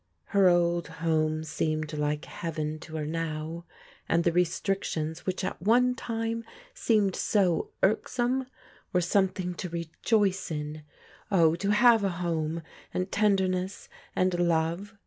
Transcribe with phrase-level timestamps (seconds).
[0.33, 3.65] Her old home seemed like heaven to her now,
[4.09, 6.43] and the restrictions which at one time
[6.73, 8.47] seemed so irksome
[8.93, 10.81] were something to rejoice in.
[11.31, 14.95] Ob, to have a home, and tender ness, and love